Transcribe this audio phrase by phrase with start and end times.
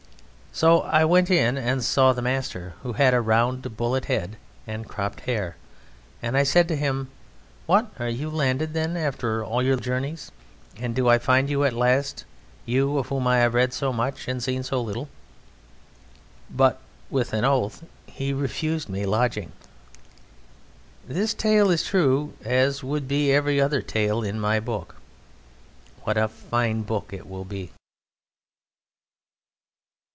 [0.53, 4.35] So I went in and saw the master, who had a round bullet head
[4.67, 5.55] and cropped hair,
[6.21, 7.07] and I said to him:
[7.67, 7.89] "What!
[7.97, 10.29] Are you landed, then, after all your journeys?
[10.75, 12.25] And do I find you at last,
[12.65, 15.07] you of whom I have read so much and seen so little?"
[16.49, 19.53] But with an oath he refused me lodging.
[21.07, 24.97] This tale is true, as would be every other tale in my book.
[26.03, 27.71] What a fine book it will be!